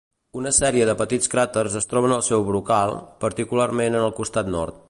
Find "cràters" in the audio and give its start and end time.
1.33-1.77